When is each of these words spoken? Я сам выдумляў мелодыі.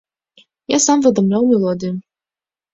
Я 0.75 0.79
сам 0.87 1.05
выдумляў 1.05 1.47
мелодыі. 1.53 1.95